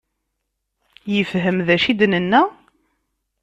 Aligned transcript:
Yefhem 1.13 1.57
d 1.67 1.69
acu 1.75 1.87
i 1.91 1.93
d-nenna? 1.99 2.41